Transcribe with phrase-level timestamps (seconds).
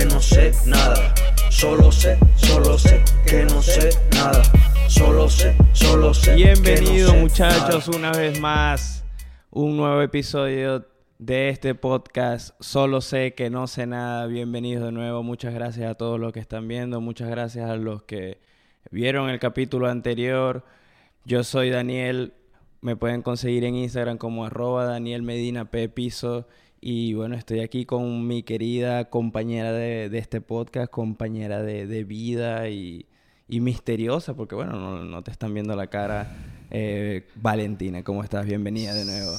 [0.00, 1.14] que no sé nada.
[1.50, 4.42] Solo sé, solo sé que no sé nada.
[4.88, 6.36] Solo sé, solo sé.
[6.36, 7.98] Bienvenidos no muchachos nada.
[7.98, 9.04] una vez más.
[9.50, 10.86] Un nuevo episodio
[11.18, 12.54] de este podcast.
[12.60, 14.26] Solo sé que no sé nada.
[14.26, 15.22] Bienvenidos de nuevo.
[15.22, 17.02] Muchas gracias a todos los que están viendo.
[17.02, 18.40] Muchas gracias a los que
[18.90, 20.64] vieron el capítulo anterior.
[21.26, 22.32] Yo soy Daniel.
[22.80, 26.46] Me pueden conseguir en Instagram como arroba Daniel Medina P Piso.
[26.80, 32.04] Y bueno, estoy aquí con mi querida compañera de, de este podcast, compañera de, de
[32.04, 33.04] vida y,
[33.48, 36.32] y misteriosa, porque bueno, no, no te están viendo la cara.
[36.70, 38.46] Eh, Valentina, ¿cómo estás?
[38.46, 39.32] Bienvenida de nuevo.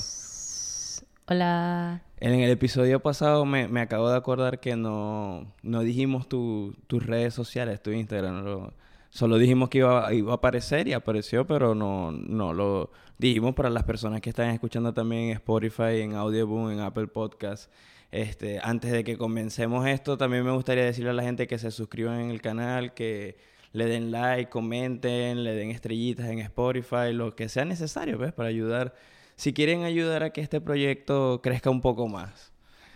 [1.28, 2.02] Hola.
[2.20, 7.04] En el episodio pasado me, me acabo de acordar que no, no dijimos tu- tus
[7.06, 8.44] redes sociales, tu Instagram.
[8.44, 8.74] lo-
[9.12, 13.84] solo dijimos que iba, a aparecer y apareció, pero no, no lo dijimos para las
[13.84, 17.70] personas que están escuchando también en Spotify, en Audioboom, en Apple Podcasts.
[18.10, 21.72] Este, antes de que comencemos esto, también me gustaría decirle a la gente que se
[21.72, 23.38] suscriban en el canal, que
[23.74, 28.34] le den like, comenten, le den estrellitas en Spotify, lo que sea necesario, ¿ves?
[28.34, 28.96] Para ayudar.
[29.36, 32.52] Si quieren ayudar a que este proyecto crezca un poco más,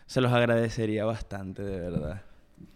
[0.06, 2.24] se los agradecería bastante, de verdad.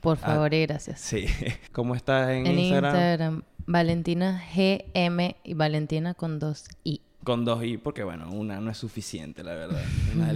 [0.01, 0.99] Por Ah, favor y gracias.
[1.01, 1.25] Sí.
[1.71, 2.91] ¿Cómo estás en, En Instagram?
[2.95, 7.01] Instagram, Valentina GM y Valentina con dos I.
[7.23, 9.83] Con dos I, porque bueno, una no es suficiente, la verdad.
[10.15, 10.33] Una,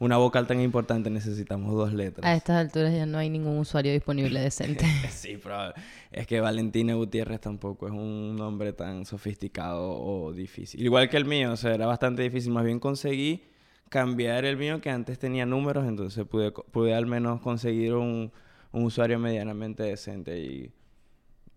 [0.00, 2.24] una vocal tan importante necesitamos dos letras.
[2.26, 4.86] A estas alturas ya no hay ningún usuario disponible decente.
[5.10, 5.72] Sí, pero
[6.10, 10.82] es que Valentina Gutiérrez tampoco es un nombre tan sofisticado o difícil.
[10.82, 12.52] Igual que el mío, o sea, era bastante difícil.
[12.52, 13.42] Más bien conseguí
[13.90, 18.32] cambiar el mío que antes tenía números, entonces pude, pude al menos conseguir un,
[18.74, 20.72] un usuario medianamente decente y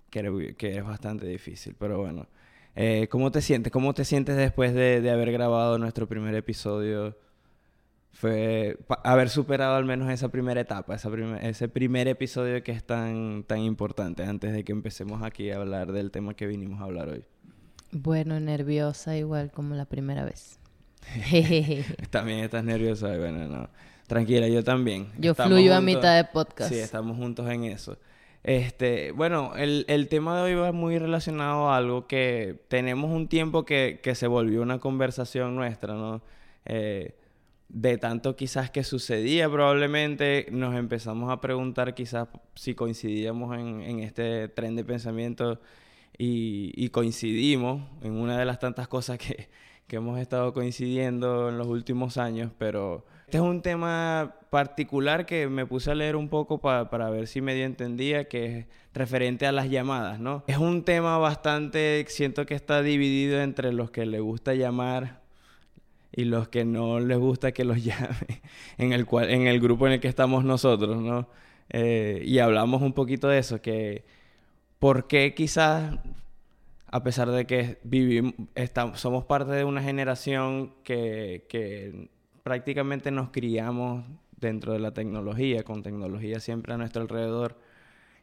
[0.10, 1.76] que, que es bastante difícil.
[1.80, 2.28] Pero bueno,
[2.76, 3.72] Eh, ¿cómo te sientes?
[3.74, 7.18] ¿Cómo te sientes después de, de haber grabado nuestro primer episodio?
[8.14, 11.10] Fue haber superado al menos esa primera etapa, esa
[11.42, 15.92] ese primer episodio que es tan, tan importante antes de que empecemos aquí a hablar
[15.94, 17.26] del tema que vinimos a hablar hoy.
[17.92, 20.58] bueno, nerviosa igual como la primera vez.
[22.10, 23.70] También estás nerviosa, bueno, no.
[24.08, 25.10] Tranquila, yo también.
[25.18, 26.72] Yo Estamos fluyo a mitad de podcast.
[26.72, 27.98] Sí, estamos juntos en eso.
[28.44, 33.28] Este, bueno, el, el tema de hoy va muy relacionado a algo que tenemos un
[33.28, 36.22] tiempo que, que se volvió una conversación nuestra, ¿no?
[36.66, 37.16] Eh,
[37.68, 44.00] de tanto quizás que sucedía probablemente, nos empezamos a preguntar quizás si coincidíamos en, en
[44.00, 45.60] este tren de pensamiento
[46.18, 49.50] y, y coincidimos en una de las tantas cosas que,
[49.88, 55.50] que hemos estado coincidiendo en los últimos años, pero este es un tema particular que
[55.50, 59.46] me puse a leer un poco pa- para ver si medio entendía, que es referente
[59.46, 60.46] a las llamadas, ¿no?
[60.48, 65.20] Es un tema bastante, siento que está dividido entre los que le gusta llamar
[66.14, 68.42] y los que no les gusta que los llame,
[68.78, 71.28] en el, cual, en el grupo en el que estamos nosotros, ¿no?
[71.70, 74.06] Eh, y hablamos un poquito de eso, que
[74.80, 75.96] por qué quizás,
[76.90, 78.36] a pesar de que vivimos,
[78.94, 82.10] somos parte de una generación que, que
[82.48, 84.06] prácticamente nos criamos
[84.40, 87.58] dentro de la tecnología, con tecnología siempre a nuestro alrededor,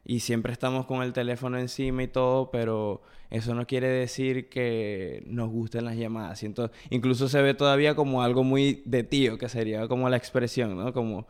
[0.03, 5.21] y siempre estamos con el teléfono encima y todo, pero eso no quiere decir que
[5.27, 6.39] nos gusten las llamadas.
[6.39, 10.75] Siento, incluso se ve todavía como algo muy de tío, que sería como la expresión,
[10.75, 10.91] ¿no?
[10.91, 11.27] Como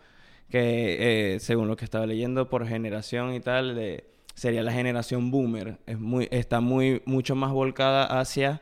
[0.50, 3.78] que, eh, según lo que estaba leyendo, por generación y tal,
[4.36, 5.80] sería la generación boomer.
[5.86, 8.62] Es muy, está muy, mucho más volcada hacia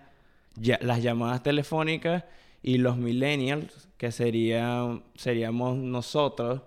[0.81, 2.23] las llamadas telefónicas
[2.63, 6.61] y los millennials, que serían, seríamos nosotros,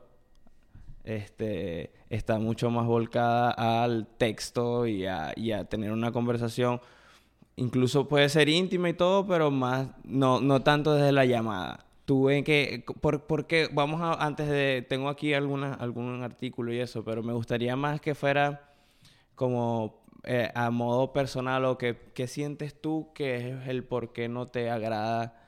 [1.05, 5.33] este, está mucho más volcada al texto y a,
[5.69, 6.81] tener una conversación.
[7.57, 11.87] Incluso puede ser íntima y todo, pero más, no, no tanto desde la llamada.
[12.05, 17.05] Tú que, por, porque vamos a, antes de, tengo aquí alguna, algún artículo y eso,
[17.05, 18.75] pero me gustaría más que fuera
[19.35, 24.29] como eh, a modo personal o que, que sientes tú que es el por qué
[24.29, 25.46] no te agrada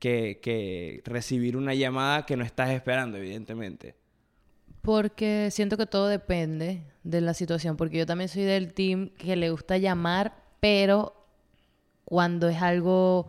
[0.00, 3.94] que, recibir una llamada que no estás esperando, evidentemente.
[4.82, 7.76] Porque siento que todo depende de la situación.
[7.76, 11.14] Porque yo también soy del team que le gusta llamar, pero
[12.04, 13.28] cuando es algo,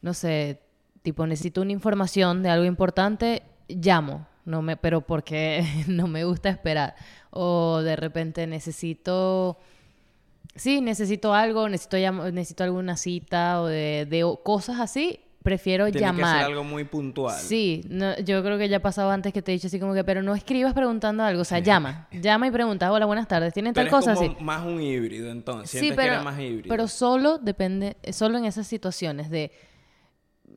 [0.00, 0.62] no sé,
[1.02, 4.26] tipo necesito una información de algo importante, llamo.
[4.46, 6.94] No me, pero porque no me gusta esperar.
[7.30, 9.58] O de repente necesito.
[10.54, 11.98] Sí, necesito algo, necesito,
[12.30, 15.20] necesito alguna cita o de, cosas así.
[15.46, 16.34] Prefiero Tiene llamar.
[16.34, 17.38] que ser algo muy puntual.
[17.38, 19.94] Sí, no, yo creo que ya ha pasado antes que te he dicho así como
[19.94, 23.54] que, pero no escribas preguntando algo, o sea, llama, llama y pregunta, hola, buenas tardes,
[23.54, 24.14] ¿tienen tal cosa?
[24.16, 24.36] como Sí.
[24.42, 25.70] más un híbrido, entonces.
[25.70, 26.68] Sí, Sientes que pero, eres más híbrido.
[26.68, 29.52] pero solo depende, solo en esas situaciones de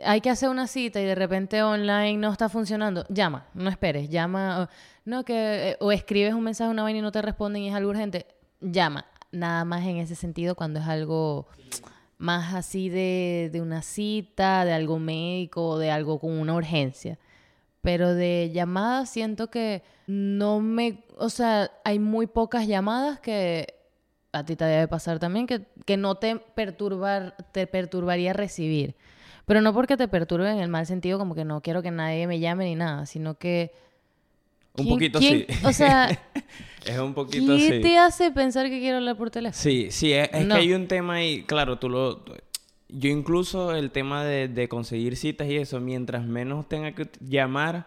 [0.03, 4.09] hay que hacer una cita y de repente online no está funcionando, llama, no esperes,
[4.09, 4.69] llama, o,
[5.06, 7.69] no que, eh, o escribes un mensaje a una vaina y no te responden y
[7.69, 8.25] es algo urgente,
[8.59, 11.47] llama, nada más en ese sentido cuando es algo
[12.19, 17.18] más así de, de una cita, de algo médico, de algo con una urgencia.
[17.81, 23.74] Pero de llamadas siento que no me, o sea, hay muy pocas llamadas que
[24.33, 28.95] a ti te debe pasar también, que, que no te perturbar, te perturbaría recibir.
[29.45, 32.27] Pero no porque te perturbe en el mal sentido, como que no quiero que nadie
[32.27, 33.71] me llame ni nada, sino que...
[34.79, 35.65] Un ¿quién- poquito quién- sí.
[35.65, 36.09] O sea,
[36.85, 37.81] es un poquito ¿qué así.
[37.81, 39.61] te hace pensar que quiero hablar por teléfono?
[39.61, 40.55] Sí, sí, es, es No.
[40.55, 42.23] que hay un tema ahí, claro, tú lo...
[42.91, 47.85] Yo incluso el tema de, de conseguir citas y eso, mientras menos tenga que llamar,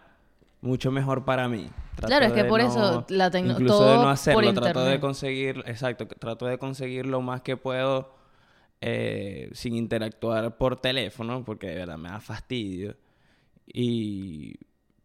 [0.61, 1.67] mucho mejor para mí.
[1.95, 4.85] Trato Claro, es que por no- eso la tecno- Incluso de no hacerlo, por trato
[4.85, 8.15] de conseguir, exacto, trato de conseguir lo más que puedo
[8.79, 12.95] eh, sin interactuar por teléfono, porque de verdad me da fastidio.
[13.67, 14.55] Y...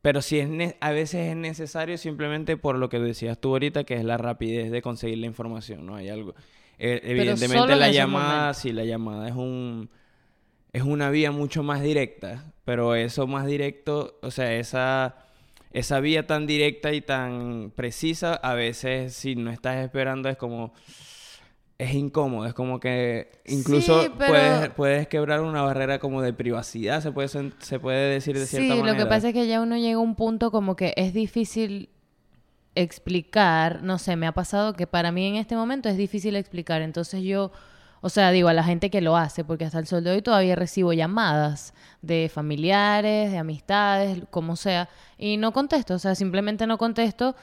[0.08, 3.84] Pero sí es ne- a veces es necesario simplemente por lo que decías tú ahorita,
[3.84, 5.96] que es la rapidez de conseguir la información, ¿no?
[5.96, 6.34] Hay algo...
[6.78, 8.56] eh, evidentemente en la llamada, momentos.
[8.62, 9.90] sí, la llamada es un...
[10.72, 15.16] Es una vía mucho más directa, pero eso más directo, o sea, esa,
[15.72, 20.72] esa vía tan directa y tan precisa, a veces si no estás esperando es como...
[21.78, 26.32] Es incómodo, es como que incluso Sí, pero- puedes, puedes quebrar una barrera como de
[26.32, 28.92] privacidad, se puede, se puede decir de cierta Sí, manera.
[28.98, 31.88] lo que pasa es que ya uno llega a un punto como que es difícil
[32.74, 36.82] explicar, no sé, me ha pasado que para mí en este momento es difícil explicar,
[36.82, 37.52] entonces yo,
[38.00, 40.22] o sea, digo a la gente que lo hace, porque hasta el sol de hoy
[40.22, 46.66] todavía recibo llamadas de familiares, de amistades, como sea, y no contesto, o sea, simplemente
[46.66, 47.36] no contesto.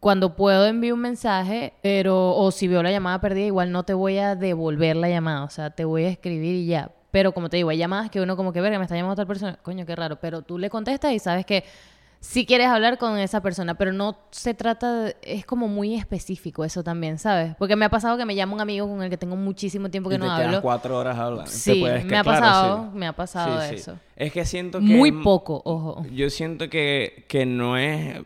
[0.00, 3.94] Cuando puedo envío un mensaje, pero o si veo la llamada perdida, igual no te
[3.94, 6.90] voy a devolver la llamada, o sea, te voy a escribir y ya.
[7.10, 9.26] Pero como te digo, hay llamadas que uno como que, verga, me está llamando tal
[9.26, 11.64] persona, coño, qué raro, pero tú le contestas y sabes que
[12.20, 16.64] si quieres hablar con esa persona, pero no se trata, de- es como muy específico
[16.64, 17.54] eso también, ¿sabes?
[17.58, 20.08] Porque me ha pasado que me llama un amigo con el que tengo muchísimo tiempo
[20.10, 20.60] que y no te hablo.
[20.62, 21.50] cuatro horas hablando.
[21.50, 22.98] Sí, puedes me ha claro, pasado, sí.
[22.98, 23.74] me ha pasado Sí, sí.
[23.76, 23.98] eso.
[24.16, 24.84] Es que siento que...
[24.84, 26.04] Muy poco, ojo.
[26.12, 28.18] Yo siento que, que no es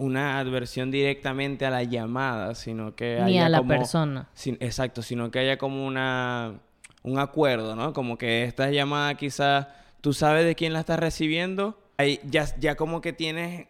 [0.00, 4.28] una adversión directamente a la llamada, sino que Ni haya a la como- persona.
[4.34, 6.60] sin- exacto, sino que haya como una
[7.02, 7.92] un acuerdo, ¿no?
[7.94, 9.68] Como que esta llamada quizás
[10.02, 13.68] tú sabes de quién la estás recibiendo, ahí ya, ya como que tienes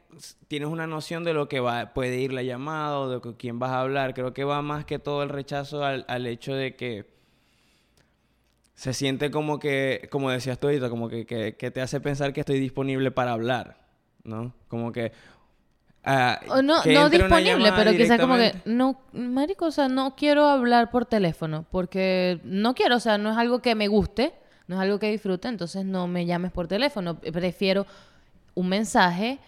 [0.48, 3.58] tienes una noción de lo que va puede ir la llamada o de con quién
[3.60, 4.14] vas a hablar.
[4.14, 7.06] Creo que va más que todo el rechazo al, al hecho de que
[8.74, 12.32] se siente como que, como decías tú ahorita, como que, que, que te hace pensar
[12.32, 13.76] que estoy disponible para hablar,
[14.24, 14.54] ¿no?
[14.68, 15.12] Como que...
[16.48, 20.90] O no, no disponible, pero quizás como que, no, marico, o sea, no quiero hablar
[20.90, 24.32] por teléfono, porque no quiero, o sea, no es algo que me guste,
[24.66, 27.86] no es algo que disfrute, entonces no me llames por teléfono, prefiero
[28.54, 29.38] un mensaje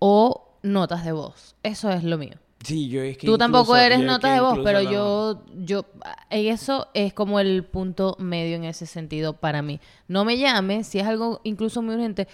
[0.00, 2.34] o notas de voz, eso es lo mío.
[2.64, 5.84] Sí, yo es que Tú tampoco eres notas de voz, pero la- yo, yo,
[6.30, 9.80] y eso es como el punto medio en ese sentido para mí.
[10.06, 12.28] No me llames si es algo incluso muy urgente.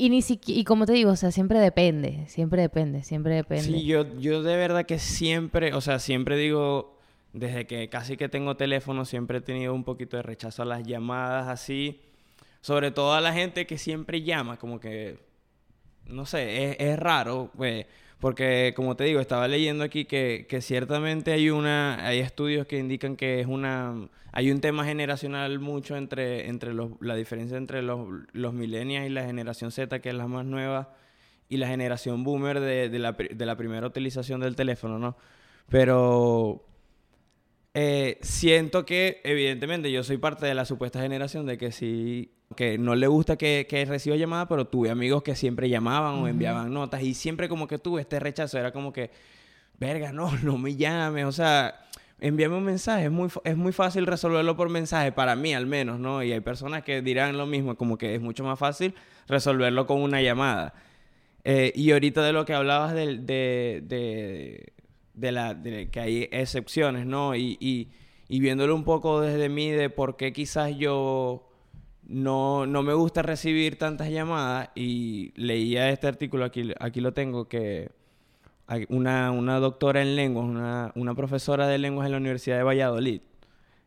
[0.00, 3.64] Y ni siquiera, y como te digo, o sea, siempre depende, siempre depende, siempre depende.
[3.64, 6.98] Sí, yo, yo de verdad que siempre, o sea, siempre digo,
[7.34, 10.84] desde que casi que tengo teléfono, siempre he tenido un poquito de rechazo a las
[10.84, 12.00] llamadas así.
[12.62, 15.18] Sobre todo a la gente que siempre llama, como que,
[16.06, 17.84] no sé, es, es raro, pues,
[18.20, 22.78] porque como te digo, estaba leyendo aquí que, que ciertamente hay una, hay estudios que
[22.78, 27.82] indican que es una, hay un tema generacional mucho entre, entre los, la diferencia entre
[27.82, 30.94] los, los millennials y la generación Z, que es la más nueva,
[31.48, 35.16] y la generación boomer de, de la, de la primera utilización del teléfono, ¿no?
[35.68, 36.64] Pero
[37.74, 42.78] eh, siento que, evidentemente, yo soy parte de la supuesta generación de que sí, que
[42.78, 46.72] no le gusta que, que reciba llamadas, pero tuve amigos que siempre llamaban o enviaban
[46.72, 47.02] notas.
[47.02, 49.10] Y siempre como que tuve este rechazo, era como que,
[49.78, 51.86] verga, no, no me llames, o sea,
[52.20, 55.98] envíame un mensaje, es muy, es muy fácil resolverlo por mensaje, para mí al menos,
[55.98, 56.22] ¿no?
[56.22, 58.94] Y hay personas que dirán lo mismo, como que es mucho más fácil
[59.26, 60.74] resolverlo con una llamada.
[61.44, 64.72] Eh, y ahorita de lo que hablabas de,
[65.14, 67.34] de la, de que hay excepciones, ¿no?
[67.34, 67.88] Y, y,
[68.28, 71.48] y viéndolo un poco desde mí de por qué quizás yo
[72.04, 77.48] no, no me gusta recibir tantas llamadas y leía este artículo, aquí, aquí lo tengo,
[77.48, 77.90] que
[78.88, 83.20] una, una doctora en lenguas, una, una profesora de lenguas en la Universidad de Valladolid,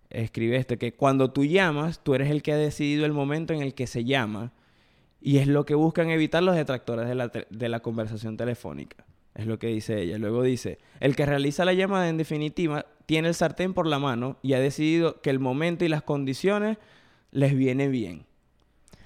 [0.10, 3.62] escribe esto, que cuando tú llamas, tú eres el que ha decidido el momento en
[3.62, 4.52] el que se llama
[5.22, 9.06] y es lo que buscan evitar los detractores de la, de la conversación telefónica.
[9.36, 10.18] Es lo que dice ella.
[10.18, 14.38] Luego dice, el que realiza la llamada en definitiva tiene el sartén por la mano
[14.44, 16.78] y ha decidido que el momento y las condiciones
[17.32, 18.26] les viene bien.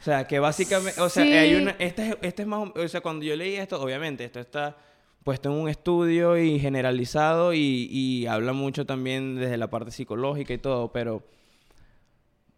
[0.02, 1.32] O sea, que básicamente, o sea, Sí.
[1.34, 4.40] hay una, este, es- este es más, o sea, cuando yo leí esto, obviamente, esto
[4.40, 4.78] está
[5.24, 10.54] puesto en un estudio y generalizado y, y habla mucho también desde la parte psicológica
[10.54, 11.24] y todo, pero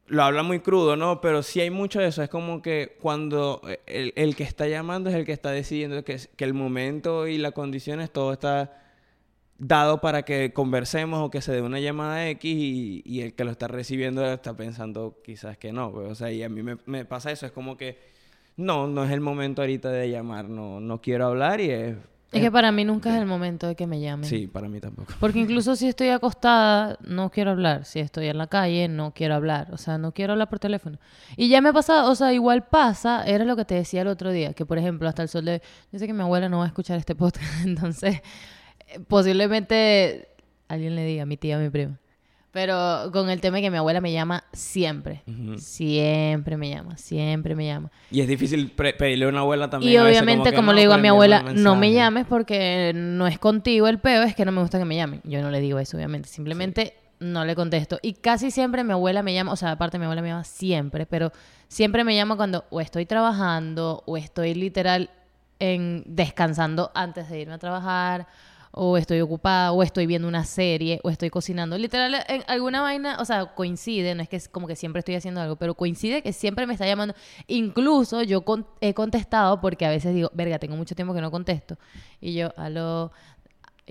[0.09, 1.21] lo habla muy crudo, ¿no?
[1.21, 5.09] Pero sí hay mucho de eso, es como que cuando el, el que está llamando
[5.09, 8.73] es el que está decidiendo que, que el momento y las condiciones, todo está
[9.59, 13.51] dado para que conversemos o que se dé una llamada X y, el que lo
[13.51, 15.91] está recibiendo está pensando quizás que no.
[15.91, 17.99] pues, O sea, y a mí me, me pasa eso, es como que
[18.57, 21.95] no, no es el momento ahorita de llamar, no, no quiero hablar y es...
[22.31, 24.29] Es que para mí nunca es el momento de que me llamen.
[24.29, 25.13] Sí, para mí tampoco.
[25.19, 27.85] Porque incluso si estoy acostada, no quiero hablar.
[27.85, 29.69] Si estoy en la calle, no quiero hablar.
[29.71, 30.99] O sea, no quiero hablar por teléfono.
[31.37, 34.07] Y ya me ha pasado, o sea, igual pasa, era lo que te decía el
[34.07, 35.61] otro día, que por ejemplo, hasta el sol de...
[35.91, 38.21] Yo sé que mi abuela no va a escuchar este podcast, entonces
[38.87, 40.27] eh, posiblemente
[40.67, 41.99] alguien le diga, mi tía, mi prima.
[42.51, 45.21] Pero con el tema de que mi abuela me llama siempre.
[45.57, 47.91] Siempre me llama, siempre me llama.
[48.09, 49.93] Y es difícil pedirle a una abuela también.
[49.93, 52.91] Y a veces obviamente, como no, le digo a mi abuela, no me llames porque
[52.95, 55.21] no es contigo el peo, es que no me gusta que me llamen.
[55.25, 56.27] Yo no le digo eso, obviamente.
[56.27, 57.99] Simplemente no le contesto.
[58.01, 61.05] Y casi siempre mi abuela me llama, o sea, aparte mi abuela me llama siempre,
[61.05, 61.31] pero
[61.67, 65.11] siempre me llama cuando o estoy trabajando o estoy literal
[65.59, 68.27] en descansando antes de irme a trabajar
[68.71, 71.77] o estoy ocupada o estoy viendo una serie o estoy cocinando.
[71.77, 75.15] Literal, en alguna vaina, o sea, coincide, no es que es como que siempre estoy
[75.15, 77.15] haciendo algo, pero coincide que siempre me está llamando.
[77.47, 81.31] Incluso yo con- he contestado porque a veces digo, verga, tengo mucho tiempo que no
[81.31, 81.77] contesto.
[82.21, 83.11] Y yo, aló.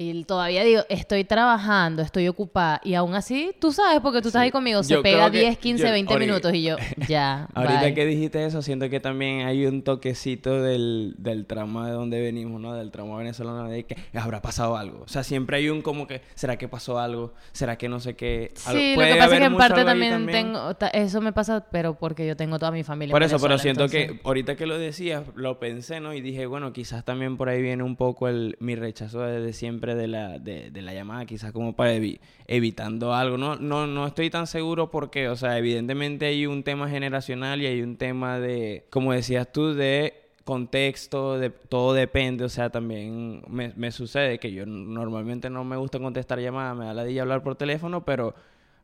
[0.00, 2.80] Y todavía digo, estoy trabajando, estoy ocupada.
[2.84, 4.44] Y aún así, tú sabes, porque tú estás Sí.
[4.44, 6.54] ahí conmigo, se Yo pega creo que 10, 15, yo- 20 ahorita- minutos.
[6.54, 6.76] Y yo,
[7.08, 7.48] ya.
[7.52, 7.94] Ahorita bye.
[7.94, 12.60] que dijiste eso, siento que también hay un toquecito del, del trama de donde venimos,
[12.60, 12.74] ¿no?
[12.74, 15.02] Del trama venezolano de que habrá pasado algo.
[15.02, 17.34] O sea, siempre hay un como que, ¿será que pasó algo?
[17.50, 18.52] ¿Será que no sé qué?
[18.66, 21.94] Algo- Sí, lo que pasa es que en parte también, tengo, eso me pasa, pero
[21.98, 23.10] porque yo tengo toda mi familia.
[23.10, 26.14] en Por eso, pero siento entonces- que ahorita que lo decías, lo pensé, ¿no?
[26.14, 29.87] Y dije, bueno, quizás también por ahí viene un poco el, mi rechazo desde siempre
[29.94, 33.36] de la, de, de la llamada, quizás como para evi- evitando algo.
[33.38, 37.66] No, no, no estoy tan seguro porque, o sea, evidentemente hay un tema generacional y
[37.66, 40.14] hay un tema de, como decías tú, de
[40.44, 45.76] contexto, de todo depende, o sea, también me, me sucede que yo normalmente no me
[45.76, 48.34] gusta contestar llamadas, me da la de hablar por teléfono, pero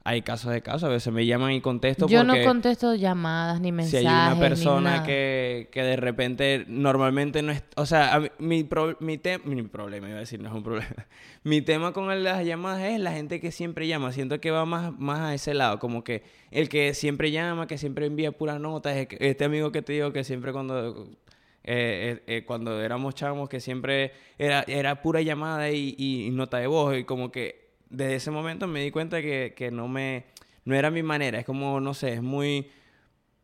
[0.07, 3.69] hay casos de casos, a veces me llaman y contesto Yo no contesto llamadas ni
[3.69, 4.07] si mensajes.
[4.07, 7.63] hay una persona que, que de repente normalmente no es...
[7.77, 10.63] O sea, mí- mi, pro- mi, te- mi problema, iba a decir, no es un
[10.63, 10.87] problema.
[11.43, 14.13] Mi tema con las llamadas es la gente que siempre llama.
[14.13, 17.77] Siento que va más, más a ese lado, como que el que siempre llama, que
[17.79, 21.09] siempre envía puras notas, este amigo que te digo que siempre cuando...
[21.65, 26.59] eh, eh, eh, cuando éramos chamos que siempre era, era pura llamada y, y nota
[26.59, 30.27] de voz y como que desde ese momento me di cuenta que, que no me
[30.65, 32.69] no era mi manera es como no sé es muy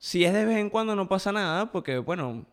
[0.01, 2.47] si es de vez en cuando no pasa nada, porque bueno,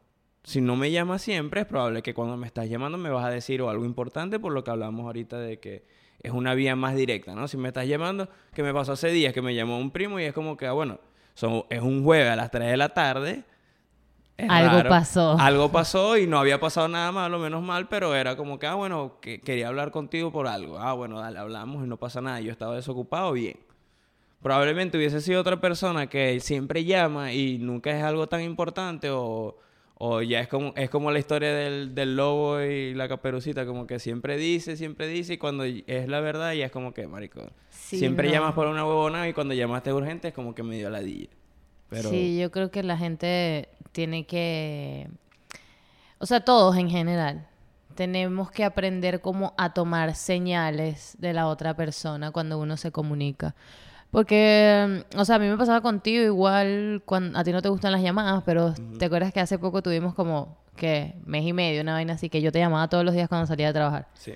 [0.43, 3.29] si no me llamas siempre, es probable que cuando me estás llamando me vas a
[3.29, 5.85] decir o algo importante por lo que hablamos ahorita de que
[6.21, 7.47] es una vía más directa, ¿no?
[7.47, 10.25] Si me estás llamando, que me pasó hace días que me llamó un primo y
[10.25, 10.99] es como que, ah, bueno,
[11.35, 13.45] son, es un jueves a las 3 de la tarde.
[14.37, 14.89] Es Algo raro.
[14.89, 15.37] pasó.
[15.39, 18.75] Algo pasó y no había pasado nada malo, menos mal, pero era como que, ah,
[18.75, 20.77] bueno, que quería hablar contigo por algo.
[20.79, 22.39] Ah, bueno, dale, hablamos y no pasa nada.
[22.41, 23.57] Yo estaba desocupado, bien.
[24.41, 29.57] Probablemente hubiese sido otra persona que siempre llama y nunca es algo tan importante o,
[29.95, 33.87] o ya es como, es como la historia del, del lobo y la caperucita, como
[33.87, 37.41] que siempre dice, siempre dice y cuando es la verdad ya es como que, marico,
[37.71, 38.33] Sí, siempre no.
[38.35, 41.29] llamas por una huevona y cuando llamaste urgente es como que me dio ladilla.
[41.89, 45.09] Pero Sí, yo creo que la gente tiene que...
[46.19, 47.47] O sea, todos en general.
[47.95, 53.55] Tenemos que aprender cómo a tomar señales de la otra persona cuando uno se comunica.
[54.11, 57.91] Porque, o sea, a mí me pasaba contigo igual cuando a ti no te gustan
[57.91, 61.15] las llamadas, pero te acuerdas que hace poco tuvimos como, ¿qué?
[61.25, 63.67] Mes y medio, una vaina así, que yo te llamaba todos los días cuando salía
[63.67, 64.07] de trabajar.
[64.13, 64.33] sí.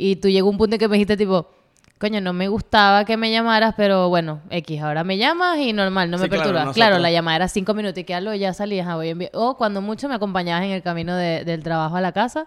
[0.00, 1.50] Y tú llegó un punto en que me dijiste tipo,
[1.98, 6.10] coño, no me gustaba que me llamaras, pero bueno, X, ahora me llamas y normal,
[6.10, 6.64] no me Sí, claro, perturbas.
[6.66, 9.30] nosotros- Claro, la llamada era cinco minutos y que algo ya salías a a enviar.
[9.34, 12.46] O cuando mucho me acompañabas en el camino de- del trabajo a la casa,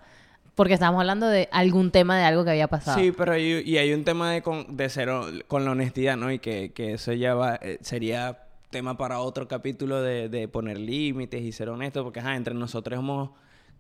[0.56, 3.00] porque estábamos hablando de algún tema de algo que había pasado.
[3.00, 6.32] Sí, pero hay, y hay un tema de, con, de cero, con la honestidad, ¿no?
[6.32, 8.40] Y que, que eso ya va, eh, sería
[8.70, 13.00] tema para otro capítulo de, de poner límites y ser honesto, porque ajá, entre nosotros
[13.00, 13.32] hemos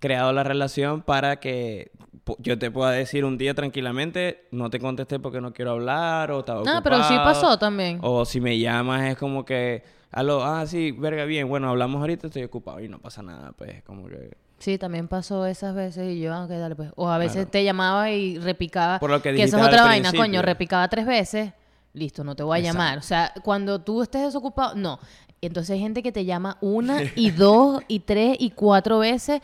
[0.02, 1.92] creado la relación para que
[2.40, 6.40] yo te pueda decir un día tranquilamente, no te contesté porque no quiero hablar o
[6.40, 8.00] estaba Ah, pero sí ocupado, pasó también.
[8.02, 12.28] O si me llamas es como que, aló, ah, sí, verga, bien, bueno, hablamos ahorita,
[12.28, 14.36] estoy ocupado y no pasa nada, pues, como que...
[14.60, 16.92] Sí, también pasó esas veces y yo, ah, ok, dale pues.
[16.96, 17.50] O a veces Claro.
[17.50, 19.00] te llamaba y repicaba.
[19.00, 20.22] Por lo que dijiste es al otra vaina, principio.
[20.22, 21.54] coño, repicaba tres veces,
[21.94, 22.78] listo, no te voy a Exacto.
[22.78, 22.98] llamar.
[23.00, 25.00] O sea, cuando tú estés desocupado, no.
[25.42, 29.42] Entonces hay gente que te llama una y dos y tres y cuatro veces.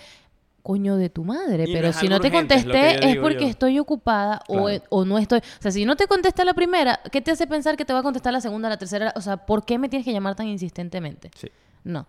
[0.67, 3.47] Coño de tu madre, Y pero si no te urgente, contesté es porque yo.
[3.47, 4.83] estoy ocupada o, Claro.
[4.89, 5.39] o no estoy.
[5.39, 7.99] O sea, si no te contesta la primera, ¿qué te hace pensar que te va
[7.99, 9.13] a contestar la segunda, la tercera?
[9.15, 11.31] O sea, ¿por qué me tienes que llamar tan insistentemente?
[11.35, 11.47] Sí.
[11.85, 12.05] No.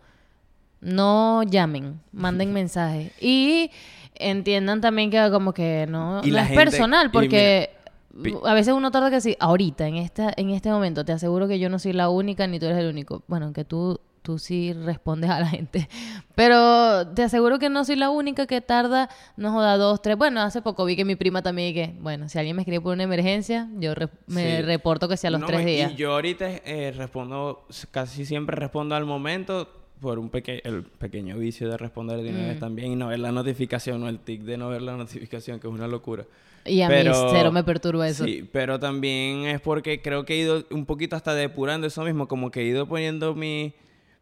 [0.80, 3.12] No llamen, manden mensajes.
[3.20, 3.70] Y
[4.16, 7.70] entiendan también que como que no, Y no la es gente- personal, porque
[8.44, 11.60] a veces uno tarda que decir, ahorita, en esta, en este momento, te aseguro que
[11.60, 13.22] yo no soy la única ni tú eres el único.
[13.28, 15.88] Bueno, aunque tú, tú sí respondes a la gente.
[16.34, 19.08] Pero te aseguro que no soy la única que tarda,
[19.38, 20.18] no joda, dos, tres.
[20.18, 22.82] Bueno, hace poco vi que mi prima también y que, bueno, si alguien me escribe
[22.82, 24.62] por una emergencia, yo re- me Sí.
[24.62, 25.92] reporto que sea a los No, tres días.
[25.92, 29.66] Y yo ahorita eh, respondo, casi siempre respondo al momento
[29.98, 32.48] por un peque el pequeño vicio de responder de una Mm.
[32.48, 35.58] vez también y no ver la notificación o el tic de no ver la notificación,
[35.58, 36.24] que es una locura.
[36.66, 38.24] Y a Pero- mí cero me perturba eso.
[38.24, 42.28] Sí, pero también es porque creo que he ido un poquito hasta depurando eso mismo,
[42.28, 43.72] como que he ido poniendo mi-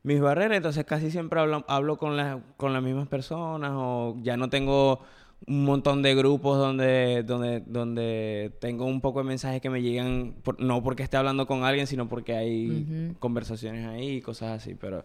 [0.06, 4.36] mis barreras, entonces casi siempre hablo, hablo con, las con las mismas personas o ya
[4.36, 5.00] no tengo
[5.48, 10.34] un montón de grupos donde, donde, donde tengo un poco de mensajes que me llegan,
[10.42, 14.74] por- no porque esté hablando con alguien, sino porque hay conversaciones ahí y cosas así,
[14.74, 15.04] pero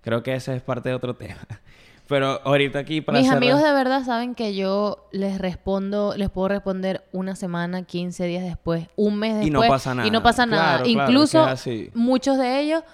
[0.00, 1.36] creo que ese es parte de otro tema.
[2.08, 6.30] Pero ahorita aquí para Mis cerrar- amigos de verdad saben que yo les respondo, les
[6.30, 9.48] puedo responder una semana, 15 días después, un mes después.
[9.48, 10.10] Y no pasa Y nada.
[10.10, 10.82] no pasa nada.
[10.84, 11.44] Claro, Incluso
[11.94, 12.84] muchos de ellos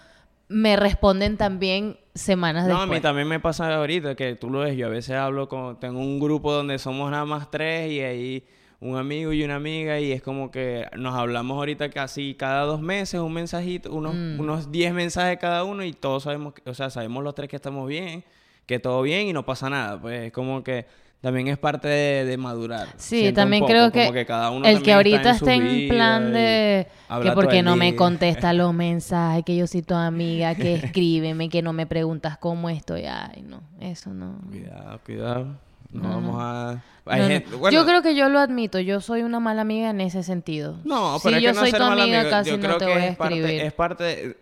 [0.53, 2.99] me responden también semanas No, a después.
[2.99, 4.77] mí también me pasa ahorita que tú lo ves.
[4.77, 5.81] Yo a veces hablo con.
[5.81, 8.45] Tengo un grupo donde somos nada más tres y ahí
[8.81, 12.81] un amigo y una amiga y es como que nos hablamos ahorita casi cada dos
[12.81, 14.41] meses, un mensajito, unos, Mm.
[14.41, 17.89] unos 10 mensajes cada uno y todos sabemos, o sea, sabemos los tres que estamos
[17.89, 18.25] bien,
[18.67, 20.01] que todo bien y no pasa nada.
[20.01, 20.87] Pues es como que
[21.23, 22.89] también es parte de, de madurar.
[22.97, 26.33] Sí, siento también poco, creo que, cada uno el que ahorita está en, en, plan
[26.33, 26.89] de
[27.23, 31.63] que porque no me contesta los mensajes, que yo soy tu amiga, que escríbeme, que
[31.63, 33.05] no me preguntas cómo estoy.
[33.05, 34.37] Ay, no, eso no.
[34.51, 35.47] Cuidado, cuidado.
[35.93, 36.83] No, vamos a...
[37.05, 39.91] Hay No, gente- bueno, Yo creo que yo lo admito, yo soy una mala amiga
[39.91, 40.79] en ese sentido.
[40.85, 42.77] No, si pero es yo que no soy ser tu amiga, amigo, casi yo no
[42.79, 43.61] te que voy a parte, escribir.
[43.63, 44.37] es parte de-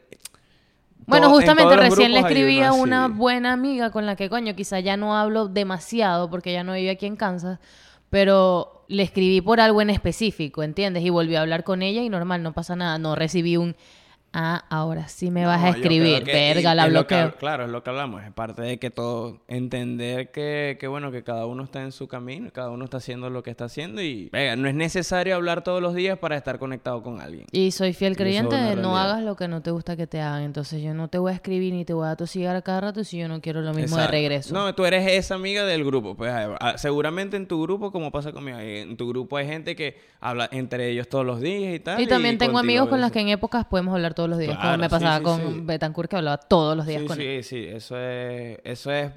[1.07, 3.15] Bueno, justamente recién le escribí a una así.
[3.15, 6.91] buena amiga con la que, coño, quizá ya no hablo demasiado porque ya no vive
[6.91, 7.59] aquí en Kansas,
[8.11, 11.05] pero le escribí por algo en específico, ¿entiendes?
[11.05, 12.99] Y volví a hablar con ella y normal, no pasa nada.
[12.99, 13.77] No recibí un,
[14.33, 17.15] ah, ahora sí me vas No, a escribir, que- verga, y la es lo que
[17.17, 17.39] bloqueo.
[17.39, 18.23] claro, es lo que hablamos.
[18.23, 19.41] Es parte de que todo...
[19.49, 22.51] Entender que, que, bueno, que cada uno está en su camino.
[22.53, 24.01] Cada uno está haciendo lo que está haciendo.
[24.03, 27.47] Y, venga, no es necesario hablar todos los días para estar conectado con alguien.
[27.53, 30.21] Y soy fiel Y creyente de no hagas lo que no te gusta que te
[30.21, 30.43] hagan.
[30.43, 33.05] Entonces yo no te voy a escribir ni te voy a tosigar a cada rato
[33.05, 34.55] si yo no quiero lo mismo de regreso.
[34.55, 36.15] No, tú eres esa amiga del grupo.
[36.17, 36.33] Pues
[36.77, 40.91] seguramente en tu grupo, como pasa conmigo, en tu grupo hay gente que habla entre
[40.91, 42.01] ellos todos los días y tal.
[42.01, 44.57] y también tengo amigos con los que en épocas podemos hablar todos los días.
[44.59, 45.61] como me sí, pasaba sí, con sí.
[45.65, 47.45] Betancourt que hablaba todos los días Sí, con sí, él.
[47.45, 49.11] sí, eso es, eso es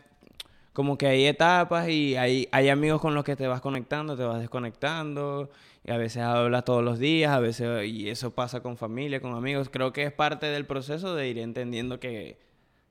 [0.73, 4.23] como que hay etapas y hay, hay amigos con los que te vas conectando, te
[4.23, 5.49] vas desconectando,
[5.85, 9.35] y a veces hablas todos los días, a veces, y eso pasa con familia, con
[9.35, 9.69] amigos.
[9.69, 12.39] Creo que es parte del proceso de ir entendiendo que,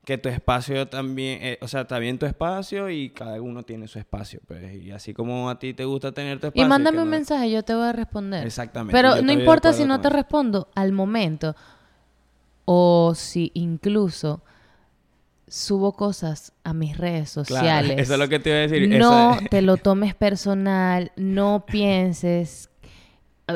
[0.05, 3.87] que tu espacio también, eh, o sea, está bien tu espacio y cada uno tiene
[3.89, 6.65] su espacio, pues, y así como a ti te gusta tener tu espacio.
[6.65, 8.45] Y mándame un no- mensaje, yo te voy a responder.
[8.47, 11.53] Exactamente, Pero no importa si no te respondo al momento
[12.65, 14.41] o si incluso
[15.47, 17.99] subo cosas a mis redes Claro, sociales.
[17.99, 18.89] eso es lo que te iba a decir.
[18.97, 22.69] No eso es- te lo tomes personal, no pienses,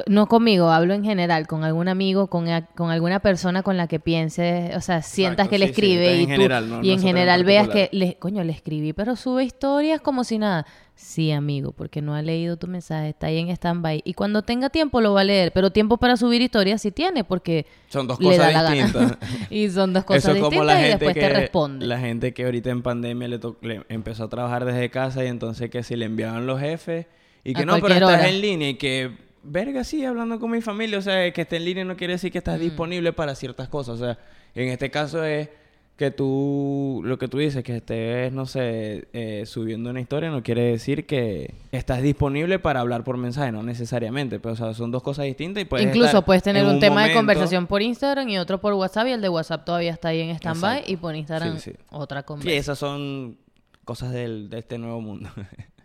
[0.07, 3.87] no conmigo, hablo en general, con algún amigo, con, a- con alguna persona con la
[3.87, 6.69] que pienses, o sea, sientas Exacto, que le sí, sí, escribe en y, tú- general,
[6.69, 10.37] no- y en general veas que, le, coño, le escribí, pero sube historias como si
[10.39, 10.65] nada.
[10.99, 14.01] Sí, amigo, porque no ha leído tu mensaje, está ahí en stand-by.
[14.03, 17.23] Y cuando tenga tiempo lo va a leer, pero tiempo para subir historias sí tiene,
[17.23, 18.73] porque Son dos le da cosas la gana.
[18.75, 19.17] distintas.
[19.51, 21.85] y son dos cosas Eso es como distintas la y gente después que, te responde.
[21.85, 25.69] La gente que ahorita en pandemia le, le empezó a trabajar desde casa y entonces
[25.69, 27.05] que si le enviaban los jefes
[27.43, 28.27] y que A no, pero estás hora.
[28.29, 29.11] en línea y que,
[29.47, 32.31] verga, sí, hablando con mi familia, o sea, que esté en línea no quiere decir
[32.31, 32.41] que Mm.
[32.45, 34.17] estás disponible para ciertas cosas, o sea,
[34.55, 35.49] en este caso es
[35.95, 40.43] que tú, lo que tú dices, que estés, no sé, eh, subiendo una historia no
[40.43, 44.91] quiere decir que estás disponible para hablar por mensaje, no necesariamente, pero o sea, son
[44.91, 47.81] dos cosas distintas y puedes Incluso estar puedes tener en un, tema de conversación por
[47.81, 50.97] Instagram y otro por WhatsApp y el de WhatsApp todavía está ahí en stand-by y
[50.97, 51.77] por Instagram Sí, sí.
[51.89, 52.59] otra Sí, conversación.
[52.59, 53.37] esas son
[53.83, 55.29] cosas del, de este nuevo mundo.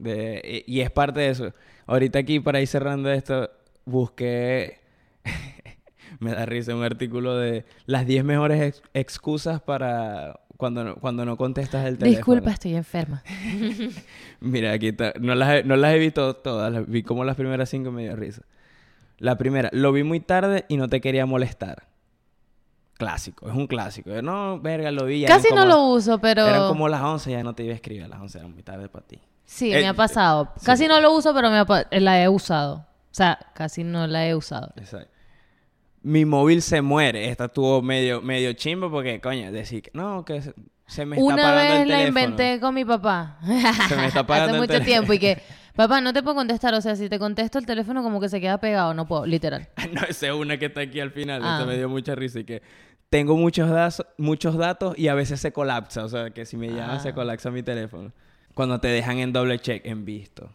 [0.00, 1.52] De- y es parte de eso.
[1.86, 3.50] Ahorita aquí, para ir cerrando esto,
[3.84, 4.78] busqué...
[6.20, 11.24] me da risa un artículo de las 10 mejores ex- excusas para cuando no, cuando
[11.24, 12.16] no contestas el teléfono.
[12.18, 13.22] Disculpa, estoy enferma.
[14.40, 15.12] Mira, aquí está.
[15.20, 16.72] No las, he, no las he visto todas.
[16.72, 18.42] las vi como las primeras cinco me dio risa.
[19.18, 21.88] La primera, lo vi muy tarde y no te quería molestar.
[22.94, 24.10] clásico, es un clásico.
[24.10, 25.20] Yo, no, verga, lo vi.
[25.20, 26.46] ya Casi no lo uso, pero...
[26.46, 28.62] Eran como las 11, ya no te iba a escribir a las 11, era muy
[28.62, 29.18] tarde para ti.
[29.52, 30.52] Sí, Eh, me ha pasado.
[30.56, 30.64] sí.
[30.64, 31.66] Casi no lo uso, pero me ha
[31.98, 32.76] la he usado.
[32.76, 34.72] O sea, casi no la he usado.
[34.76, 35.10] Exacto.
[36.02, 37.28] Mi móvil se muere.
[37.28, 40.54] Esta estuvo medio, medio chimbo porque, coño, decir que no, que se,
[40.86, 42.08] se me está Una vez el la teléfono.
[42.08, 43.38] inventé con mi papá.
[43.88, 44.86] Se me está apagando Hace el mucho teléfono.
[44.86, 45.42] tiempo y que,
[45.74, 46.72] papá, no te puedo contestar.
[46.74, 48.94] O sea, si te contesto el teléfono como que se queda pegado.
[48.94, 49.68] No puedo, literal.
[49.92, 51.42] No, esa es una que está aquí al final.
[51.44, 51.64] Ah.
[51.66, 52.62] Me dio mucha risa y que
[53.10, 56.04] tengo muchos, das- muchos datos y a veces se colapsa.
[56.04, 57.00] O sea, que si me llaman Ah.
[57.00, 58.12] se colapsa mi teléfono.
[58.54, 60.50] Cuando te dejan en doble check, en visto.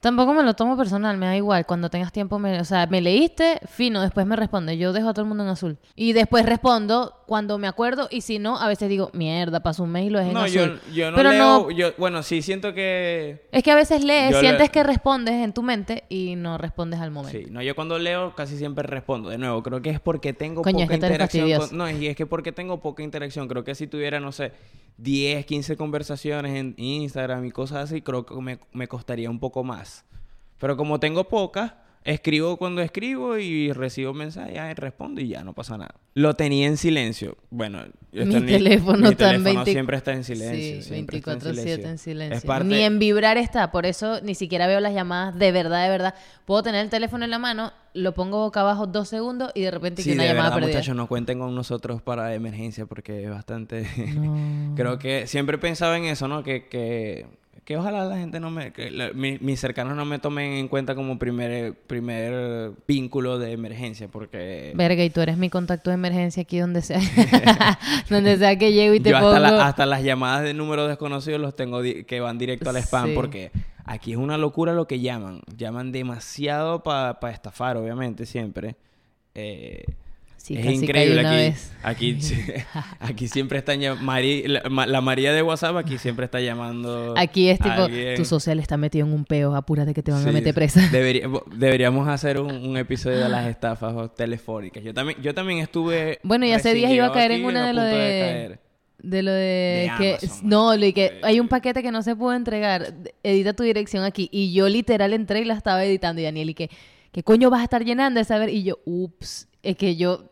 [0.00, 1.64] Tampoco me lo tomo personal, me da igual.
[1.64, 4.76] Cuando tengas tiempo, me, o sea, me leíste, fino, después me responde.
[4.76, 5.78] Yo dejo a todo el mundo en azul.
[5.94, 9.90] Y después respondo cuando me acuerdo y si no, a veces digo, mierda, pasó un
[9.90, 11.38] mes y lo dejé No, yo, yo no Pero leo.
[11.42, 13.48] no, Yo, bueno, sí siento que.
[13.50, 17.10] es que a veces lees, sientes que respondes en tu mente y no respondes al
[17.10, 17.38] momento.
[17.38, 19.30] Sí, no, yo cuando leo casi siempre respondo.
[19.30, 21.58] De nuevo, creo que es porque tengo Coño, es poca que interacción.
[21.68, 23.48] con- No, y es que porque tengo poca interacción.
[23.48, 24.52] Creo que si tuviera, no sé,
[24.98, 29.64] 10, 15 conversaciones en Instagram y cosas así, creo que me, me costaría un poco
[29.64, 30.04] más.
[30.58, 31.72] Pero como tengo pocas,
[32.04, 35.94] escribo cuando escribo y recibo mensajes y respondo y ya no pasa nada.
[36.14, 37.36] Lo tenía en silencio.
[37.50, 40.82] Bueno, Mi teléfono mi está teléfono 20 siempre está en silencio.
[40.82, 42.36] Sí, siempre está 24/7 en silencio.
[42.38, 42.68] Es parte...
[42.68, 46.14] Ni en vibrar está, por eso ni siquiera veo las llamadas de verdad, de verdad.
[46.44, 49.70] Puedo tener el teléfono en la mano, lo pongo boca abajo dos segundos y de
[49.70, 50.78] repente Sí, que una de llamada verdad, perdida.
[50.78, 53.86] muchachos, no cuenten con nosotros para emergencia porque es bastante...
[54.14, 54.74] No.
[54.76, 56.42] Creo que siempre he pensado en eso, ¿no?
[56.42, 57.26] Que, que,
[57.64, 58.72] que ojalá la gente no me...
[58.72, 63.52] Que la- mi- mis cercanos no me tomen en cuenta como primer, primer vínculo de
[63.52, 64.72] emergencia porque...
[64.74, 67.00] Verga, y tú eres mi contacto de emergencia aquí donde sea.
[68.10, 69.28] donde sea que llego y te Yo pongo.
[69.32, 73.10] hasta, la- hasta las llamadas de números desconocidos los tengo que van directo al spam
[73.10, 73.12] Sí.
[73.14, 73.50] porque
[73.84, 75.40] aquí es una locura lo que llaman.
[75.56, 78.76] Llaman demasiado para estafar, obviamente, siempre.
[79.34, 79.84] Eh,
[80.36, 81.36] Sí, es casi increíble una aquí.
[81.38, 81.72] vez.
[83.00, 84.22] Aquí, siempre están llamando.
[84.46, 87.14] La, Ma- la María de WhatsApp aquí siempre está llamando.
[87.16, 90.32] Aquí es tipo, tu social está metido en un peo, apúrate que te van a
[90.32, 90.80] meter presa.
[90.92, 94.82] Debería- deberíamos hacer un, un episodio de las estafas o telefónicas.
[94.82, 96.18] Yo también, yo también estuve.
[96.24, 97.92] Bueno, y hace días iba a caer en una de lo de...
[97.92, 98.60] caer.
[98.98, 102.02] De lo de, De que Amazon, no, lo de que hay un paquete que no
[102.02, 102.94] se pudo entregar.
[103.24, 106.54] Edita tu dirección aquí y yo literal entré y la estaba editando y Daniel y
[106.54, 106.70] que
[107.10, 108.48] ¿qué coño vas a estar llenando de saber?
[108.50, 110.24] Y yo, ups, es que yo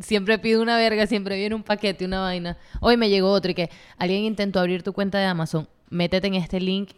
[0.00, 2.56] siempre pido una verga, siempre viene un paquete, una vaina.
[2.80, 6.34] Hoy me llegó otro y que alguien intentó abrir tu cuenta de Amazon, métete en
[6.34, 6.90] este link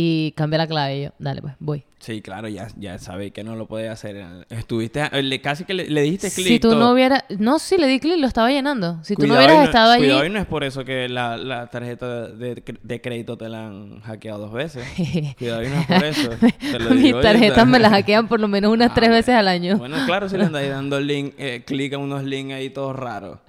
[0.00, 0.96] y cambia la clave.
[0.98, 1.82] Y yo, dale pues, voy.
[1.98, 4.44] Sí, claro, ya, ya sabéis que no lo podía hacer.
[4.48, 6.46] Estuviste, le- casi que le, le dijiste clic.
[6.46, 6.78] Si tú todo.
[6.78, 9.02] no hubieras, no, sí le di clic, lo estaba llenando.
[9.02, 11.36] Si tú no hubieras no- estado allí, Cuidado y no es por eso que la,
[11.36, 14.86] la tarjeta de, de crédito te la han hackeado dos veces.
[15.38, 16.30] Cuidado y no es por eso.
[16.60, 19.48] Te lo mis tarjetas me las hackean por lo menos unas Ah, tres veces al
[19.48, 19.78] año.
[19.78, 23.40] Bueno, claro, si le andáis dando link, eh, clic a unos links ahí todos raros.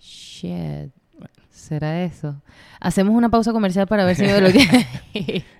[0.00, 0.92] Shit.
[1.64, 2.36] ¿Será eso?
[2.78, 5.44] Hacemos una pausa comercial para ver si veo lo que...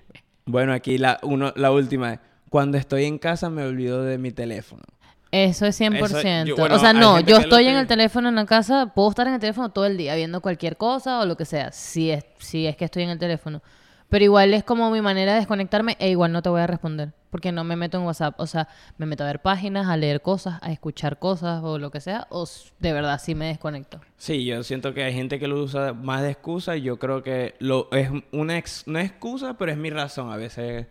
[0.45, 2.19] Bueno, aquí la, uno, la última.
[2.51, 4.83] Cuando estoy en casa me olvido de mi teléfono.
[5.31, 5.95] Eso es 100%.
[6.05, 9.09] Eso- yo- bueno, o sea, no, yo estoy en el teléfono en la casa, puedo
[9.09, 12.11] estar en el teléfono todo el día viendo cualquier cosa o lo que sea, si
[12.11, 13.63] es, si es que estoy en el teléfono.
[14.09, 17.11] Pero igual es como mi manera de desconectarme e igual no te voy a responder,
[17.31, 18.39] porque no me meto en WhatsApp.
[18.39, 21.89] O sea, me meto a ver páginas, a leer cosas, a escuchar cosas o lo
[21.91, 22.47] que sea, o
[22.79, 23.99] de verdad sí me desconecto.
[24.17, 27.23] Sí, yo siento que hay gente que lo usa más de excusa y yo creo
[27.23, 30.31] que lo es una ex, excusa, pero es mi razón.
[30.31, 30.85] A veces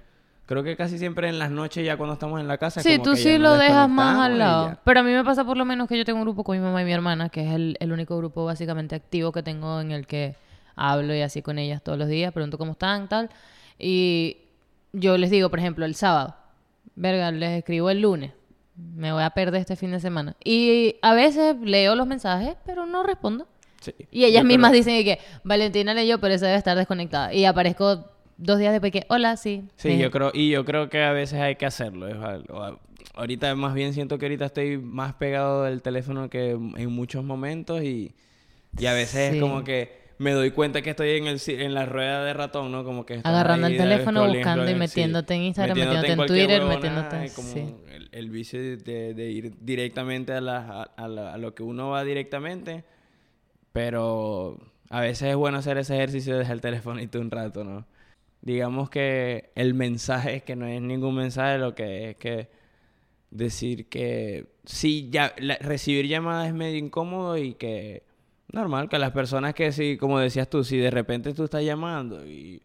[0.46, 2.83] creo que casi siempre en las noches ya cuando estamos en la casa.
[2.83, 4.77] Sí, como tú que sí lo dejas más al lado.
[4.85, 6.62] Pero a mí me pasa por lo menos que yo tengo un grupo con mi
[6.62, 9.92] mamá y mi hermana, que es el, el único grupo básicamente activo que tengo en
[9.92, 10.35] el que
[10.76, 13.30] hablo y así con ellas todos los días, pregunto cómo están, tal.
[13.78, 14.38] Y
[14.92, 16.37] yo les digo, por ejemplo, el sábado,
[16.96, 18.32] verga, les escribo el lunes,
[18.76, 20.37] me voy a perder este fin de semana.
[20.44, 23.46] Y a veces leo los mensajes, pero no respondo.
[23.80, 23.92] Sí.
[24.10, 27.34] Y ellas Yo mismas creo- dicen que Valentina leyó, pero esa debe estar desconectada.
[27.34, 28.06] Y aparezco
[28.37, 29.64] dos días después que, hola, sí.
[29.76, 32.06] Sí, yo creo, y yo creo que a veces hay que hacerlo.
[32.50, 32.78] o
[33.16, 37.82] ahorita más bien siento que ahorita estoy más pegado del teléfono que en muchos momentos
[37.82, 38.12] y,
[38.78, 39.37] y a veces Sí.
[39.37, 42.70] es como que me doy cuenta que estoy en el en la rueda de ratón,
[42.72, 42.85] ¿no?
[42.85, 46.62] Como que Agarrando ahí, el teléfono, buscando y metiéndote en Instagram, Metiéndote metiéndote en Twitter,
[46.62, 47.74] metiéndote- como sí.
[47.92, 50.59] el, el vicio de, de ir directamente a, la-
[50.96, 52.85] a, a la- a lo que uno va directamente.
[53.72, 54.59] Pero
[54.90, 57.87] a veces es bueno hacer ese ejercicio de dejar el telefonito un rato, ¿no?
[58.40, 62.48] Digamos que el mensaje es que no es ningún mensaje, lo que es que
[63.31, 68.05] decir que sí, ya la- recibir llamadas es medio incómodo y que
[68.55, 72.25] normal, que las personas que sí, como decías tú, si de repente tú estás llamando
[72.27, 72.62] y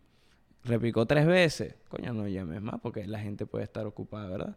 [0.64, 4.56] repicó tres veces, coño, no llames más porque la gente puede estar ocupada, ¿verdad?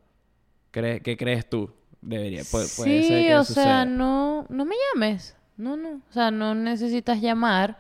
[0.73, 1.71] ¿Cree- ¿Qué crees tú?
[2.01, 5.37] Debería, puede, puede sí, ser que o sea, no, no me llames.
[5.57, 6.01] No, no.
[6.09, 7.79] O sea, no necesitas llamar.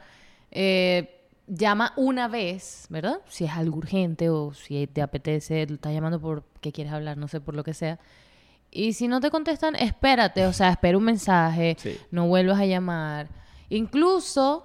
[0.50, 3.16] Eh, llama una vez, ¿verdad?
[3.28, 7.26] Si es algo urgente o si te apetece, te estás llamando porque quieres hablar, no
[7.28, 7.98] sé, por lo que sea.
[8.70, 11.96] Y si no te contestan, espérate, o sea, espera un mensaje, Sí.
[12.10, 13.28] no vuelvas a llamar.
[13.72, 14.64] Incluso,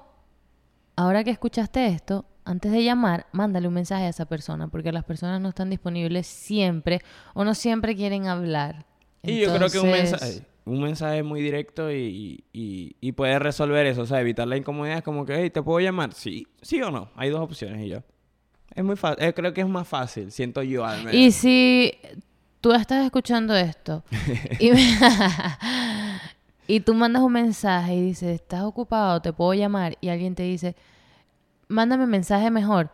[0.97, 5.05] ahora que escuchaste esto, antes de llamar, mándale un mensaje a esa persona, porque las
[5.05, 7.01] personas no están disponibles siempre
[7.33, 8.85] o no siempre quieren hablar.
[9.23, 13.85] Y yo creo que un mensaje, un mensaje muy directo y, y, y puede resolver
[13.85, 14.97] eso, o sea, evitar la incomodidad.
[14.97, 16.13] Es como que, hey, ¿te puedo llamar?
[16.13, 17.09] Sí, sí o no.
[17.15, 17.99] Hay dos opciones y yo.
[18.75, 21.13] Es muy fácil, creo que es más fácil, siento yo al menos.
[21.13, 21.93] Y si
[22.59, 24.03] tú estás escuchando esto
[24.59, 24.71] y,
[26.67, 30.43] y tú mandas un mensaje y dices, estás ocupado, te puedo llamar, y alguien te
[30.43, 30.75] dice,
[31.67, 32.89] mándame un mensaje mejor,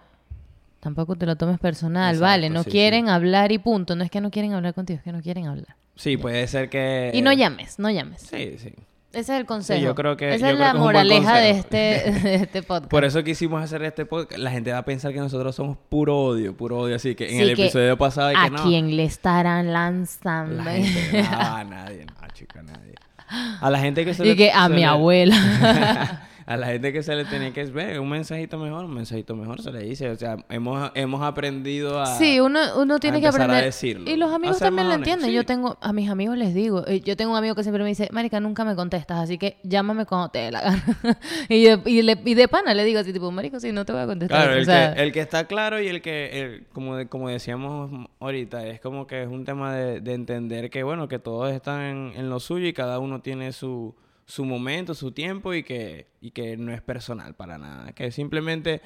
[0.80, 2.50] tampoco te lo tomes personal, Exacto, ¿vale?
[2.50, 3.96] No sí, quieren hablar y punto.
[3.96, 5.76] No es que no quieren hablar contigo, es que no quieren hablar.
[5.96, 7.12] Sí, puede ser que...
[7.14, 8.22] Y no llames, no llames.
[8.22, 8.74] Sí, sí.
[9.14, 9.80] Ese es el consejo.
[9.80, 11.78] yo creo que- Esa yo es la es moraleja de este,
[12.24, 12.90] de este podcast.
[12.90, 14.40] Por eso quisimos hacer este podcast.
[14.42, 16.96] La gente va a pensar que nosotros somos puro odio, puro odio.
[16.96, 18.64] Así que en Sí, el que episodio pasado ¿A que no.
[18.64, 20.64] quién le estarán lanzando?
[20.64, 22.96] La gente, no, a nadie, no, chica, nadie.
[23.62, 25.36] A la gente que se y le- que a se mi le- abuela.
[26.46, 29.62] a la gente que se le tenía que ver un mensajito mejor, un mensajito mejor
[29.62, 30.10] se le dice.
[30.10, 32.06] O sea, hemos, hemos aprendido a.
[32.06, 33.66] Sí, uno, uno tiene que empezar a aprender.
[33.66, 34.10] decirlo.
[34.10, 35.30] Y los amigos también lo entienden.
[35.30, 35.36] sí.
[35.36, 37.90] Yo tengo, a mis amigos les digo, eh, yo tengo un amigo que siempre me
[37.90, 40.84] dice, Marica, nunca me contestas, así que llámame cuando te dé la gana.
[41.50, 43.94] y, de, y, le- y de pana le digo así, tipo, Marico, sí, no te
[43.94, 44.38] voy a contestar.
[44.40, 47.08] Claro, O el, sea, que, el que está claro y el que, el- como, de-
[47.08, 51.20] como decíamos ahorita, es como que es un tema de, de entender que, bueno, que
[51.20, 55.54] todos están en, en lo suyo y cada uno tiene su, su momento, su tiempo
[55.54, 57.92] y que, y que no es personal para nada.
[57.94, 58.82] Que simplemente,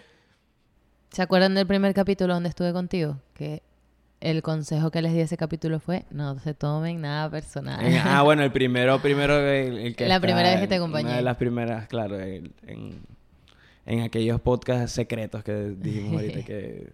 [1.12, 3.18] ¿Se acuerdan del primer capítulo donde estuve contigo?
[3.34, 3.64] Que
[4.20, 7.80] el consejo que les di a ese capítulo fue, no se tomen nada personal.
[8.04, 11.06] ah, bueno, el primero, primero, el, el que La primera vez que te acompañé.
[11.08, 13.02] Una de las primeras, claro, en, en,
[13.86, 16.92] en aquellos podcasts secretos que dijimos ahorita que,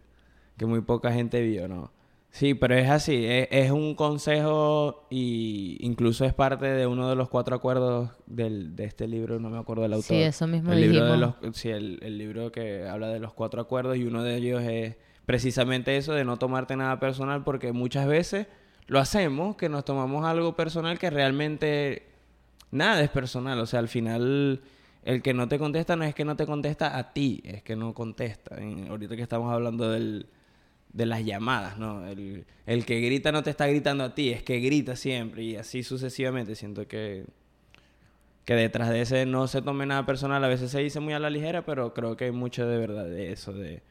[0.58, 1.91] que muy poca gente vio, ¿no?
[2.35, 7.15] Sí, pero es así, es, es un consejo y incluso es parte de uno de
[7.15, 10.07] los cuatro acuerdos del, de este libro, no me acuerdo del autor.
[10.17, 13.33] Sí, eso mismo el libro de los, Sí, el, el libro que habla de los
[13.33, 14.95] cuatro acuerdos y uno de ellos es
[15.27, 18.47] precisamente eso de no tomarte nada personal porque muchas veces
[18.87, 22.07] lo hacemos, que nos tomamos algo personal que realmente
[22.71, 24.61] nada es personal, o sea, al final
[25.03, 27.75] el que no te contesta no es que no te contesta a ti, es que
[27.75, 28.55] no contesta.
[28.59, 30.25] En- ahorita que estamos hablando del,
[30.93, 32.06] de las llamadas, ¿no?
[32.08, 35.56] El, el que grita no te está gritando a ti, es que grita siempre y
[35.56, 36.56] así sucesivamente.
[36.56, 37.25] Siento que,
[38.45, 41.19] que detrás de ese no se tome nada personal, a veces se dice muy a
[41.19, 43.82] la ligera, pero creo que hay mucho de verdad de eso, de,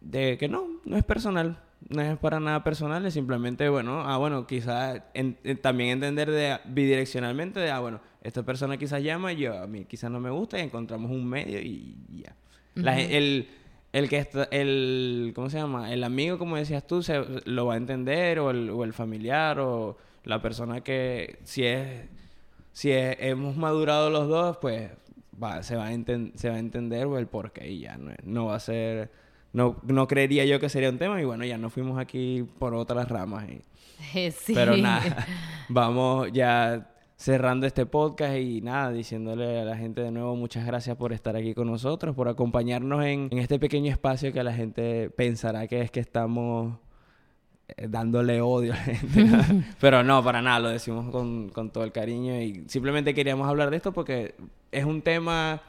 [0.00, 1.58] de que no, no es personal,
[1.88, 6.30] no es para nada personal, es simplemente, bueno, ah, bueno, quizás en- en- también entender
[6.30, 10.20] de bidireccionalmente de, ah, bueno, esta persona quizás llama y yo, a mí quizás no
[10.20, 12.34] me gusta y encontramos un medio y ya.
[12.74, 13.48] La el,
[13.92, 15.92] el que está, el, ¿cómo se llama?
[15.92, 19.58] El amigo, como decías tú, se, lo va a entender, o el, o el familiar,
[19.60, 22.08] o la persona que, si es,
[22.72, 24.90] si es- hemos madurado los dos, pues
[25.42, 28.46] va, se, va a enten- se va a entender el porqué y ya, no, no
[28.46, 29.10] va a ser,
[29.52, 32.74] no, no creería yo que sería un tema y bueno, ya nos fuimos aquí por
[32.74, 33.46] otras ramas.
[33.48, 34.54] y- sí.
[34.54, 35.26] pero nada,
[35.68, 36.86] vamos ya
[37.20, 41.36] cerrando este podcast y nada, diciéndole a la gente de nuevo muchas gracias por estar
[41.36, 45.82] aquí con nosotros, por acompañarnos en, en este pequeño espacio que la gente pensará que
[45.82, 46.78] es que estamos
[47.76, 49.26] eh, dándole odio a la gente.
[49.80, 53.68] Pero no, para nada, lo decimos con, con todo el cariño y simplemente queríamos hablar
[53.68, 54.34] de esto porque
[54.72, 55.60] es un tema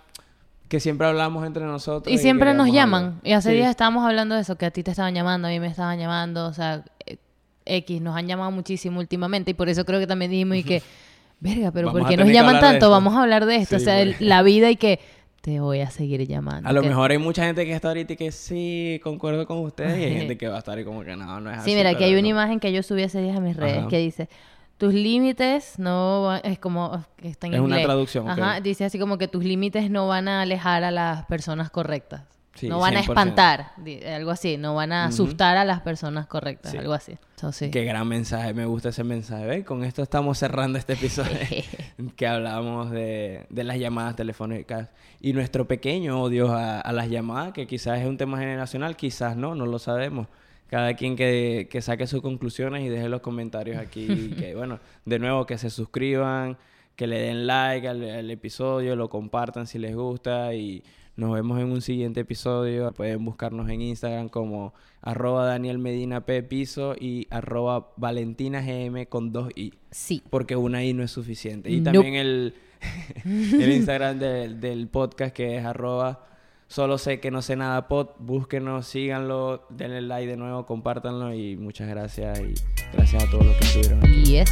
[0.70, 2.14] que siempre hablamos entre nosotros.
[2.14, 3.04] Y siempre nos llaman.
[3.04, 3.20] hablar.
[3.28, 3.56] Y hace Sí.
[3.58, 6.00] días estábamos hablando de eso, que a ti te estaban llamando, a mí me estaban
[6.00, 7.18] llamando, o sea, eh,
[7.66, 10.82] X, nos han llamado muchísimo últimamente y por eso creo que también dijimos y que,
[11.42, 12.90] verga, pero Vamos ¿por qué nos llaman de tanto?
[12.90, 15.00] Vamos a hablar de esto, Sí, o sea, porque- la vida y que
[15.42, 16.70] te voy a seguir llamando.
[16.70, 19.58] A lo que- mejor hay mucha gente que está ahorita y que sí, concuerdo con
[19.60, 21.72] ustedes y hay gente que va a estar ahí como que no, no es así.
[21.72, 23.88] Sí, mira, aquí hay una imagen que yo subí hace días a mis redes Ajá.
[23.88, 24.30] que dice,
[24.78, 27.86] tus límites no van- es como que está en Es una inglés.
[27.86, 28.38] traducción, ok.
[28.40, 32.22] Ajá, dice así como que tus límites no van a alejar a las personas correctas.
[32.62, 33.04] Sí, no van a 100%.
[33.04, 33.72] espantar,
[34.16, 36.78] algo así, no van a asustar a las personas correctas, Sí.
[36.78, 37.18] algo así.
[37.36, 37.72] So, sí.
[37.72, 39.46] Qué gran mensaje, me gusta ese mensaje.
[39.46, 39.66] ¿Ve?
[39.66, 41.32] Con esto estamos cerrando este episodio
[42.16, 47.52] que hablábamos de, de las llamadas telefónicas y nuestro pequeño odio a, a las llamadas,
[47.54, 50.28] que quizás es un tema generacional, quizás no, no lo sabemos.
[50.68, 54.08] Cada quien que, que saque sus conclusiones y deje los comentarios aquí.
[54.40, 56.58] que bueno, de nuevo que se suscriban,
[56.96, 60.84] que le den like al, al episodio, lo compartan si les gusta y
[61.22, 62.92] Nos vemos en un siguiente episodio.
[62.94, 69.32] Pueden buscarnos en Instagram como arroba Daniel Medina P piso y arroba Valentina GM con
[69.32, 69.72] dos I.
[69.92, 70.24] Sí.
[70.32, 71.70] Porque una I no es suficiente.
[71.70, 72.56] Y también el,
[73.24, 76.26] el Instagram del, del podcast que es arroba
[76.72, 78.12] solo sé que no sé nada pod.
[78.18, 82.54] Búsquenos, síganlo, denle like de nuevo, compártanlo y muchas gracias y
[82.94, 84.24] gracias a todos los que estuvieron aquí.
[84.24, 84.52] Yes.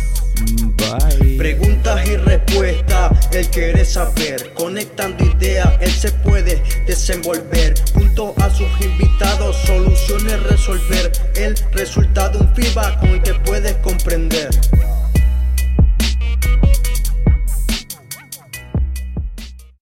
[0.77, 1.38] Bye.
[1.38, 4.53] Preguntas y respuestas, él quiere saber.
[4.53, 7.73] Conectando ideas, él se puede desenvolver.
[7.93, 11.12] Junto a sus invitados, soluciones resolver.
[11.36, 13.34] El resultado, un feedback con el que